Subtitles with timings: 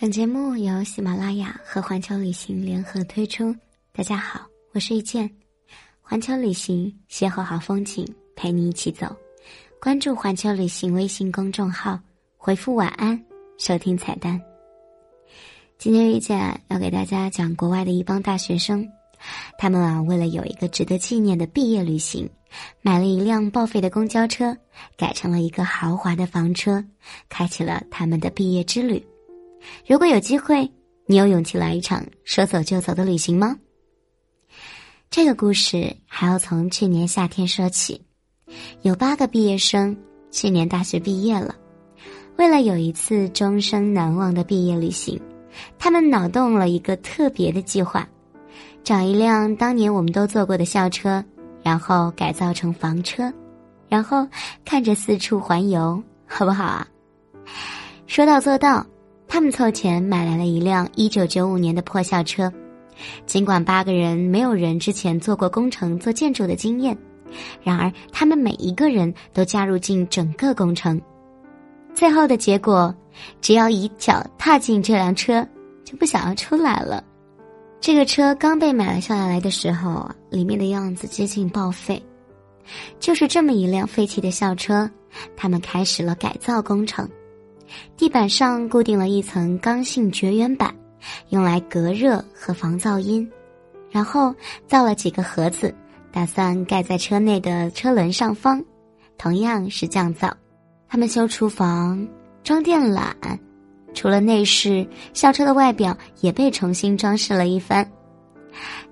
[0.00, 3.54] 本节目由喜马拉雅和环球旅行联合推出。
[3.92, 5.30] 大家好，我是遇见，
[6.02, 8.04] 环球旅行邂逅好风景，
[8.34, 9.06] 陪你一起走。
[9.80, 11.98] 关注环球旅行微信公众号，
[12.36, 13.24] 回复晚安，
[13.56, 14.38] 收听彩蛋。
[15.78, 18.86] 今天遇见要给大家讲国外的一帮大学生，
[19.56, 22.28] 他们啊为了有一个值得纪念的毕业旅行，
[22.82, 24.56] 买了一辆报废的公交车，
[24.96, 26.84] 改成了一个豪华的房车，
[27.28, 29.00] 开启了他们的毕业之旅。
[29.86, 30.70] 如果有机会，
[31.06, 33.56] 你有勇气来一场说走就走的旅行吗？
[35.10, 38.00] 这个故事还要从去年夏天说起。
[38.82, 39.96] 有八个毕业生
[40.30, 41.54] 去年大学毕业了，
[42.36, 45.20] 为了有一次终生难忘的毕业旅行，
[45.78, 48.08] 他们脑洞了一个特别的计划：
[48.82, 51.24] 找一辆当年我们都坐过的校车，
[51.62, 53.32] 然后改造成房车，
[53.88, 54.26] 然后
[54.64, 56.86] 看着四处环游，好不好啊？
[58.06, 58.86] 说到做到。
[59.34, 62.52] 他们凑钱买来了一辆一九九五年的破校车，
[63.26, 66.96] 尽管八个人没有人之前做过工程、做建筑的经验，
[67.60, 71.02] 然而他们每一个人都加入进整个工程。
[71.92, 72.94] 最后的结果，
[73.40, 75.44] 只要一脚踏进这辆车，
[75.84, 77.02] 就不想要出来了。
[77.80, 82.00] 这个车刚被买了下来的时候，里面的样子接近报废，
[83.00, 84.88] 就是这么一辆废弃的校车，
[85.36, 87.08] 他们开始了改造工程。
[87.96, 90.74] 地板上固定了一层刚性绝缘板，
[91.30, 93.28] 用来隔热和防噪音。
[93.90, 94.34] 然后
[94.66, 95.74] 造了几个盒子，
[96.10, 98.64] 打算盖在车内的车轮上方，
[99.16, 100.32] 同样是降噪。
[100.88, 102.06] 他们修厨房、
[102.42, 103.12] 装电缆，
[103.94, 107.88] 除了内饰，校车的外表也被重新装饰了一番。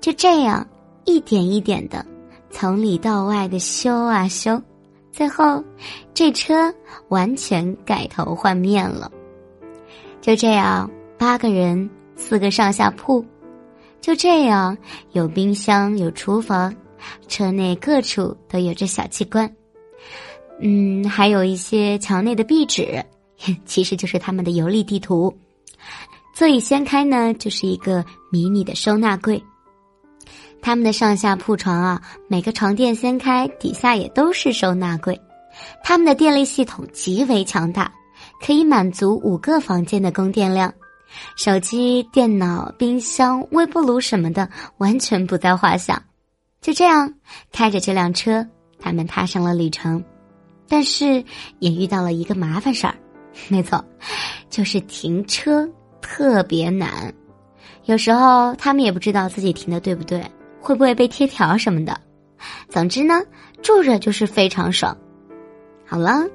[0.00, 0.66] 就这样，
[1.04, 2.04] 一点一点的，
[2.50, 4.60] 从里到外的修啊修。
[5.18, 5.60] 最后，
[6.14, 6.72] 这车
[7.08, 9.10] 完全改头换面了。
[10.20, 10.88] 就这样，
[11.18, 13.26] 八个人，四个上下铺，
[14.00, 14.78] 就这样
[15.10, 16.72] 有冰箱，有厨房，
[17.26, 19.52] 车内各处都有着小机关。
[20.60, 23.04] 嗯，还有一些墙内的壁纸，
[23.66, 25.36] 其实就是他们的游历地图。
[26.32, 29.42] 座椅掀开呢，就是一个迷你的收纳柜。
[30.60, 35.18] 他们的上下铺床啊，每个床垫掀开，底下也都是收纳柜。
[35.82, 37.90] 他们的电力系统极为强大，
[38.44, 40.72] 可以满足五个房间的供电量。
[41.36, 46.02] 手机、电脑、冰箱、微波炉什么的完全不在话下。
[46.60, 47.12] 就这样，
[47.50, 48.46] 开着这辆车，
[48.78, 50.04] 他们踏上了旅程。
[50.68, 51.24] 但是
[51.60, 52.94] 也遇到了一个麻烦事儿，
[53.48, 53.82] 没错，
[54.50, 55.66] 就是停车
[56.02, 57.12] 特别难。
[57.86, 60.22] 有时候他们也不知道自己停的对不对。
[60.60, 62.00] 会不会被贴条什么的？
[62.68, 63.20] 总之呢，
[63.62, 64.96] 住着就是非常爽。
[65.86, 66.26] 好了，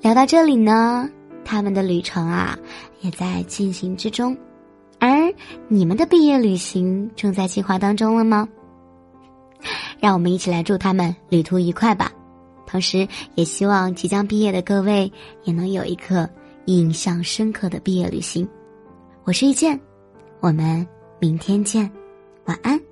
[0.00, 1.08] 聊到这里呢，
[1.44, 2.58] 他们的旅程啊
[3.00, 4.36] 也在进行之中，
[4.98, 5.32] 而
[5.68, 8.48] 你们的毕业旅行正在计划当中了吗？
[10.00, 12.10] 让我们一起来祝他们旅途愉快吧。
[12.66, 15.10] 同时，也希望即将毕业的各位
[15.44, 16.28] 也能有一个
[16.66, 18.48] 印象深刻的毕业旅行。
[19.24, 19.78] 我是遇见，
[20.40, 20.86] 我们
[21.18, 21.90] 明天见。
[22.50, 22.89] 晚安。